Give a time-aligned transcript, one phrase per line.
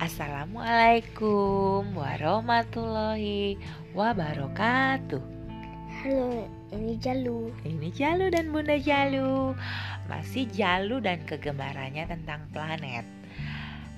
[0.00, 3.60] Assalamualaikum warahmatullahi
[3.92, 5.20] wabarakatuh.
[6.00, 7.52] Halo, ini Jalu.
[7.68, 9.52] Ini Jalu dan Bunda Jalu.
[10.08, 13.04] Masih Jalu dan kegemarannya tentang planet.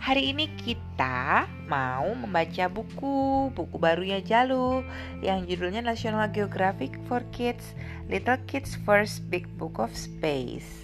[0.00, 4.80] Hari ini kita mau membaca buku, buku barunya Jalu
[5.20, 7.76] yang judulnya National Geographic for Kids,
[8.08, 10.80] Little Kids First Big Book of Space.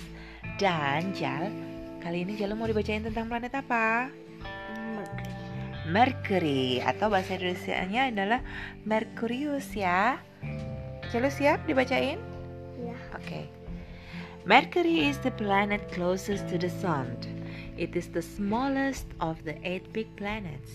[0.61, 1.49] Dan Jal,
[2.05, 4.13] kali ini Jalu mau dibacain tentang planet apa?
[5.87, 6.83] Mercury.
[6.83, 8.41] Atau bahasa Indonesia-nya adalah
[8.83, 10.19] Mercurius ya.
[11.15, 12.19] Jalu siap dibacain?
[12.83, 12.99] Ya.
[13.15, 13.47] Okay.
[14.47, 17.19] Mercury is the planet closest to the Sun.
[17.75, 20.71] It is the smallest of the eight big planets.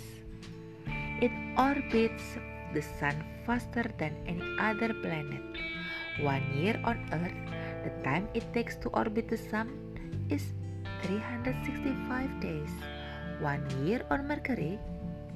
[1.24, 2.36] It orbits
[2.76, 3.16] the Sun
[3.48, 5.44] faster than any other planet.
[6.20, 7.40] One year on Earth,
[7.88, 9.72] the time it takes to orbit the Sun
[10.28, 10.52] is
[11.08, 12.74] 365 days.
[13.42, 14.78] One year on Mercury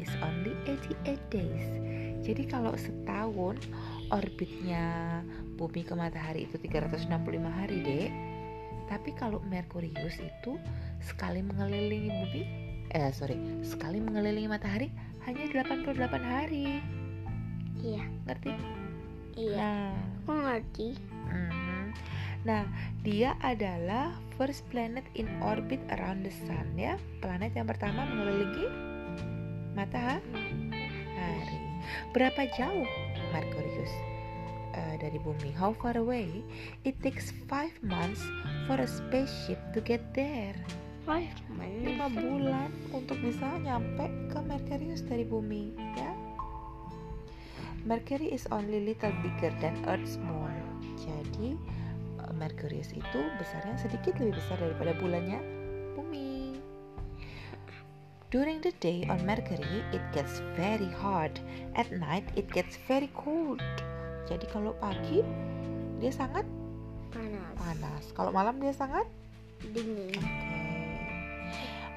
[0.02, 1.68] is only 88 days.
[2.26, 3.62] Jadi kalau setahun
[4.10, 5.22] orbitnya
[5.56, 7.12] bumi ke matahari itu 365
[7.46, 8.12] hari, Dek.
[8.86, 10.58] Tapi kalau Merkurius itu
[11.02, 12.44] sekali mengelilingi bumi
[12.96, 13.36] eh sorry,
[13.66, 14.88] sekali mengelilingi matahari
[15.28, 16.80] hanya 88 hari.
[17.82, 18.04] Iya.
[18.23, 18.52] Ngerti?
[19.36, 19.58] Iya.
[19.60, 19.92] Nah,
[20.23, 20.90] Aku ngerti.
[21.28, 21.86] mhm.
[22.46, 22.64] Nah,
[23.02, 26.96] dia adalah first planet in orbit around the sun ya.
[27.20, 28.95] Planet yang pertama mengelilingi
[29.76, 30.23] matahari.
[32.16, 32.88] Berapa jauh
[33.36, 33.92] Merkurius
[34.72, 35.52] eh, dari bumi?
[35.52, 36.42] How far away?
[36.88, 38.23] It takes five months
[38.72, 40.56] for a spaceship to get there.
[41.06, 41.30] Mana?
[41.86, 46.12] lima bulan untuk bisa nyampe ke Merkurius dari bumi ya
[47.86, 50.58] Mercury is only little bigger than Earth's moon
[50.98, 51.54] jadi
[52.26, 55.39] eh, Merkurius itu besarnya sedikit lebih besar daripada bulannya
[55.94, 56.34] bumi
[58.36, 61.39] During the day on Mercury it gets very hot
[61.80, 63.64] at night it gets very cold
[64.27, 65.23] jadi kalau pagi
[66.04, 66.43] dia sangat
[67.15, 67.55] Panas.
[67.55, 69.08] panas kalau malam dia sangat
[69.71, 70.20] Dingin.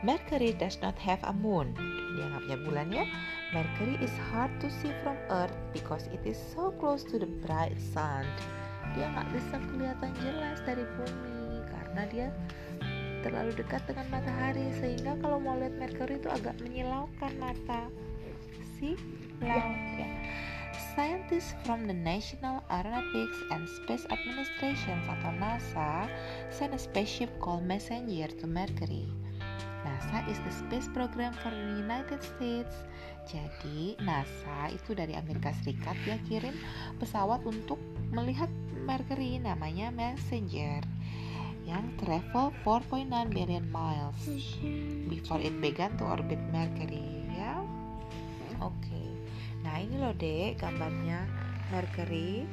[0.07, 1.75] Mercury does not have a moon.
[2.15, 3.05] Dia nggak punya bulan ya.
[3.51, 7.75] Mercury is hard to see from Earth because it is so close to the bright
[7.91, 8.23] sun.
[8.95, 12.29] Dia nggak bisa kelihatan jelas dari bumi karena dia
[13.23, 17.91] terlalu dekat dengan matahari sehingga kalau mau lihat Mercury itu agak menyilaukan mata.
[18.79, 18.95] See?
[19.43, 20.09] Lau, ya.
[20.95, 26.11] Scientists from the National Aeronautics and Space Administration atau NASA
[26.51, 29.07] sent a spaceship called Messenger to Mercury.
[29.87, 32.83] NASA is the space program for the United States.
[33.31, 36.55] Jadi NASA itu dari Amerika Serikat dia kirim
[36.99, 37.79] pesawat untuk
[38.11, 38.51] melihat
[38.89, 40.83] Mercury namanya Messenger
[41.69, 44.17] yang travel 4.9 billion miles
[45.13, 47.61] before it began to orbit Mercury ya.
[48.65, 49.05] Oke.
[49.61, 51.29] Nah, ini loh Dek gambarnya
[51.69, 52.49] Mercury.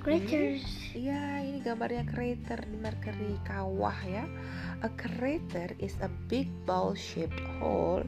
[0.00, 0.64] Creatures.
[0.96, 4.24] Iya, ini gambarnya crater di Mercury, kawah ya.
[4.80, 8.06] A crater is a big bowl-shaped hole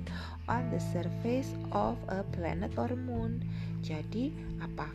[0.49, 3.45] on the surface of a planet or moon.
[3.85, 4.33] Jadi,
[4.65, 4.89] apa?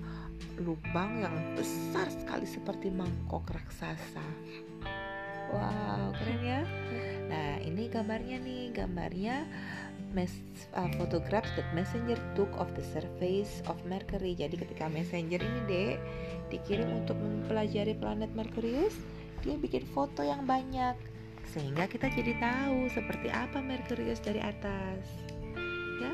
[0.55, 4.23] Lubang yang besar sekali seperti mangkok raksasa.
[5.53, 6.61] Wow, keren ya.
[7.29, 9.45] Nah, ini gambarnya nih, gambarnya
[10.15, 10.31] mes
[10.79, 14.31] uh, photographs that messenger took of the surface of Mercury.
[14.33, 15.95] Jadi ketika messenger ini dek
[16.49, 18.95] dikirim untuk mempelajari planet Merkurius,
[19.43, 20.95] dia bikin foto yang banyak
[21.51, 25.03] sehingga kita jadi tahu seperti apa Merkurius dari atas.
[26.03, 26.11] Ya,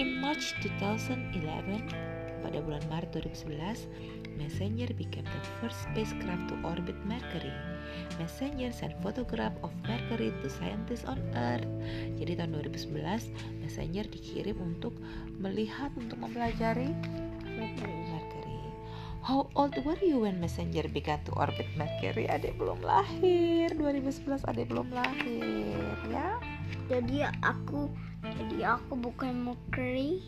[0.00, 3.86] in March 2011 pada bulan Maret 2011,
[4.36, 7.52] Messenger became the first spacecraft to orbit Mercury.
[8.16, 11.68] Messenger sent photograph of Mercury to scientists on Earth.
[12.16, 14.96] Jadi tahun 2011 Messenger dikirim untuk
[15.36, 16.90] melihat untuk mempelajari
[17.44, 18.00] Mercury.
[19.20, 22.24] How old were you when Messenger began to orbit Mercury?
[22.24, 23.68] Adik belum lahir.
[23.76, 26.40] 2011 adik belum lahir, ya.
[26.88, 27.92] Jadi aku
[28.24, 30.24] jadi aku bukan Mercury.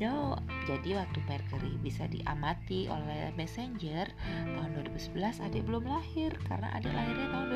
[0.00, 4.08] No, jadi waktu Mercury bisa diamati oleh Messenger
[4.56, 7.46] tahun 2011 adik belum lahir karena adik lahirnya tahun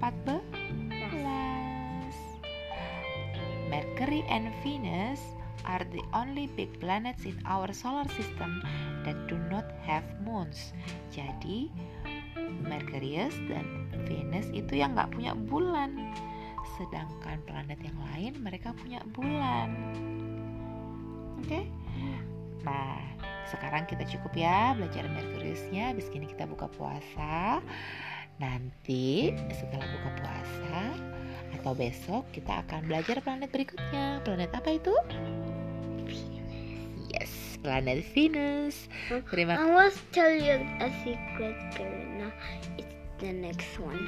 [0.00, 0.52] 2014.
[3.72, 5.20] Mercury and Venus
[5.64, 8.60] are the only big planets in our solar system
[9.06, 10.76] that do not have moons.
[11.08, 11.72] Jadi
[12.66, 15.96] Mercurius dan Venus itu yang nggak punya bulan,
[16.76, 19.72] sedangkan planet yang lain mereka punya bulan.
[21.42, 21.66] Oke?
[22.62, 23.02] Nah,
[23.50, 25.92] sekarang kita cukup ya belajar Merkuriusnya.
[25.92, 27.60] Habis ini kita buka puasa.
[28.40, 30.78] Nanti setelah buka puasa
[31.60, 34.24] atau besok kita akan belajar planet berikutnya.
[34.24, 34.94] Planet apa itu?
[37.12, 38.88] Yes, planet Venus.
[39.28, 42.32] Terima I want to tell you a secret, Karina.
[43.22, 44.02] The next one.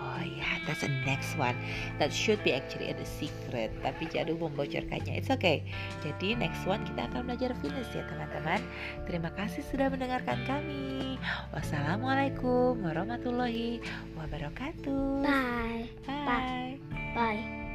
[0.00, 1.52] Oh ya, that's the next one.
[2.00, 3.68] That should be actually a secret.
[3.84, 5.20] Tapi Jadu membocorkannya.
[5.20, 5.60] It's okay.
[6.00, 8.64] Jadi next one kita akan belajar Venus ya teman-teman.
[9.04, 11.20] Terima kasih sudah mendengarkan kami.
[11.52, 13.84] Wassalamualaikum warahmatullahi
[14.16, 15.20] wabarakatuh.
[15.20, 15.92] Bye.
[16.08, 16.80] Bye.
[17.12, 17.65] Bye.